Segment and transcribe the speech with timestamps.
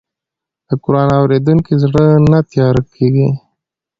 [0.67, 3.27] د قرآن اورېدونکی زړه نه تیاره کېږي.